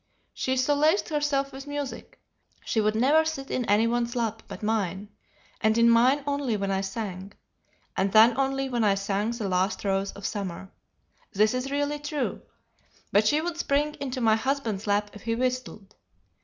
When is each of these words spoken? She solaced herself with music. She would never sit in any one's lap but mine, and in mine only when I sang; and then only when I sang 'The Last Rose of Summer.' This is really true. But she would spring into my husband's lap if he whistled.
She 0.33 0.57
solaced 0.57 1.09
herself 1.09 1.51
with 1.51 1.67
music. 1.67 2.19
She 2.65 2.81
would 2.81 2.95
never 2.95 3.23
sit 3.23 3.51
in 3.51 3.65
any 3.65 3.85
one's 3.85 4.15
lap 4.15 4.41
but 4.47 4.63
mine, 4.63 5.09
and 5.61 5.77
in 5.77 5.91
mine 5.91 6.23
only 6.25 6.57
when 6.57 6.71
I 6.71 6.81
sang; 6.81 7.33
and 7.95 8.11
then 8.11 8.35
only 8.35 8.67
when 8.67 8.83
I 8.83 8.95
sang 8.95 9.29
'The 9.29 9.47
Last 9.47 9.85
Rose 9.85 10.11
of 10.13 10.25
Summer.' 10.25 10.71
This 11.33 11.53
is 11.53 11.69
really 11.69 11.99
true. 11.99 12.41
But 13.11 13.27
she 13.27 13.41
would 13.41 13.59
spring 13.59 13.93
into 13.99 14.21
my 14.21 14.35
husband's 14.37 14.87
lap 14.87 15.11
if 15.13 15.21
he 15.21 15.35
whistled. 15.35 15.93